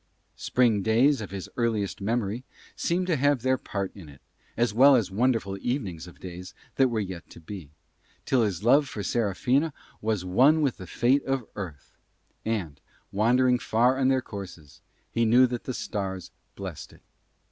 [0.35, 2.43] Spring days of his earliest memory
[2.75, 4.19] seemed to have their part in it,
[4.57, 7.69] as well as wonderful evenings of days that were yet to be,
[8.25, 11.93] till his love for Serafina was one with the fate of earth;
[12.43, 17.01] and, wandering far on their courses, he knew that the stars blessed it.